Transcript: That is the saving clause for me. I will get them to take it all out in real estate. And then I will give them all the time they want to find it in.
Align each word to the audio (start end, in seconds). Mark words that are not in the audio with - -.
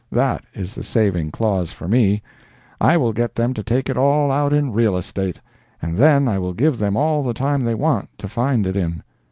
That 0.11 0.43
is 0.55 0.73
the 0.73 0.83
saving 0.83 1.29
clause 1.29 1.71
for 1.71 1.87
me. 1.87 2.23
I 2.79 2.97
will 2.97 3.13
get 3.13 3.35
them 3.35 3.53
to 3.53 3.61
take 3.61 3.87
it 3.87 3.97
all 3.97 4.31
out 4.31 4.51
in 4.51 4.73
real 4.73 4.97
estate. 4.97 5.39
And 5.79 5.95
then 5.95 6.27
I 6.27 6.39
will 6.39 6.53
give 6.53 6.79
them 6.79 6.97
all 6.97 7.21
the 7.21 7.35
time 7.35 7.63
they 7.65 7.75
want 7.75 8.09
to 8.17 8.27
find 8.27 8.65
it 8.65 8.75
in. 8.75 9.03